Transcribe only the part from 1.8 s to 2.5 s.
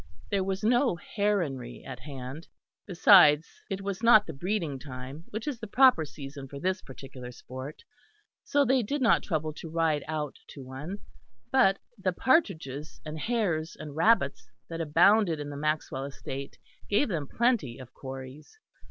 at hand;